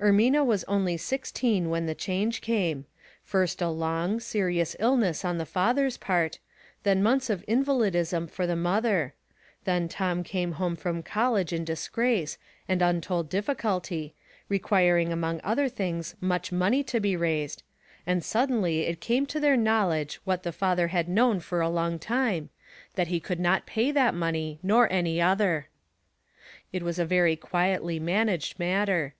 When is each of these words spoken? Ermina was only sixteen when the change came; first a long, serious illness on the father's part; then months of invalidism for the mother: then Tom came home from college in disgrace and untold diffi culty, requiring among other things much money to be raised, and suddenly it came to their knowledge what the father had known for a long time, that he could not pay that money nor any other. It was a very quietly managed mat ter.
Ermina 0.00 0.44
was 0.44 0.64
only 0.64 0.96
sixteen 0.96 1.70
when 1.70 1.86
the 1.86 1.94
change 1.94 2.40
came; 2.40 2.86
first 3.22 3.62
a 3.62 3.68
long, 3.68 4.18
serious 4.18 4.74
illness 4.80 5.24
on 5.24 5.38
the 5.38 5.46
father's 5.46 5.96
part; 5.96 6.40
then 6.82 7.00
months 7.04 7.30
of 7.30 7.44
invalidism 7.46 8.26
for 8.26 8.48
the 8.48 8.56
mother: 8.56 9.14
then 9.62 9.86
Tom 9.88 10.24
came 10.24 10.50
home 10.58 10.74
from 10.74 11.04
college 11.04 11.52
in 11.52 11.64
disgrace 11.64 12.36
and 12.68 12.82
untold 12.82 13.30
diffi 13.30 13.54
culty, 13.54 14.12
requiring 14.48 15.12
among 15.12 15.40
other 15.44 15.68
things 15.68 16.16
much 16.20 16.50
money 16.50 16.82
to 16.82 16.98
be 16.98 17.14
raised, 17.16 17.62
and 18.08 18.24
suddenly 18.24 18.86
it 18.88 19.00
came 19.00 19.24
to 19.26 19.38
their 19.38 19.56
knowledge 19.56 20.16
what 20.24 20.42
the 20.42 20.50
father 20.50 20.88
had 20.88 21.08
known 21.08 21.38
for 21.38 21.60
a 21.60 21.68
long 21.70 21.96
time, 21.96 22.50
that 22.96 23.06
he 23.06 23.20
could 23.20 23.38
not 23.38 23.66
pay 23.66 23.92
that 23.92 24.14
money 24.16 24.58
nor 24.64 24.90
any 24.92 25.22
other. 25.22 25.68
It 26.72 26.82
was 26.82 26.98
a 26.98 27.06
very 27.06 27.36
quietly 27.36 28.00
managed 28.00 28.58
mat 28.58 28.88
ter. 28.88 29.14